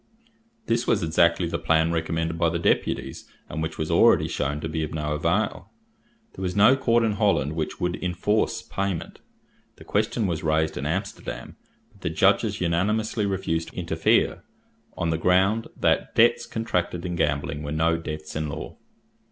This 0.65 0.87
was 0.87 1.03
exactly 1.03 1.45
the 1.47 1.59
plan 1.59 1.91
recommended 1.91 2.35
by 2.39 2.49
the 2.49 2.57
deputies, 2.57 3.29
and 3.47 3.61
which 3.61 3.77
was 3.77 3.91
already 3.91 4.27
shewn 4.27 4.59
to 4.61 4.67
be 4.67 4.81
of 4.81 4.95
no 4.95 5.11
avail. 5.13 5.69
There 6.33 6.41
was 6.41 6.55
no 6.55 6.75
court 6.75 7.03
in 7.03 7.11
Holland 7.11 7.53
which 7.53 7.79
would 7.79 8.03
enforce 8.03 8.63
payment. 8.63 9.19
The 9.75 9.83
question 9.83 10.25
was 10.25 10.41
raised 10.43 10.75
in 10.75 10.87
Amsterdam, 10.87 11.55
but 11.91 12.01
the 12.01 12.09
judges 12.09 12.59
unanimously 12.59 13.27
refused 13.27 13.67
to 13.69 13.75
interfere, 13.77 14.43
on 14.97 15.11
the 15.11 15.19
ground 15.19 15.67
that 15.79 16.15
debts 16.15 16.47
contracted 16.47 17.05
in 17.05 17.15
gambling 17.15 17.61
were 17.61 17.71
no 17.71 17.99
debts 17.99 18.35
in 18.35 18.49
law. 18.49 18.77